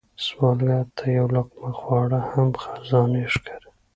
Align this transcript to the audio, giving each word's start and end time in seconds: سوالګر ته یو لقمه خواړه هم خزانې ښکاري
سوالګر 0.25 0.85
ته 0.97 1.03
یو 1.17 1.27
لقمه 1.35 1.71
خواړه 1.79 2.19
هم 2.31 2.49
خزانې 2.63 3.23
ښکاري 3.33 3.69